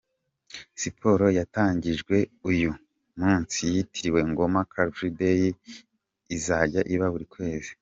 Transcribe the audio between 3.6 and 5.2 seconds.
yitiriwe “Ngoma Car Free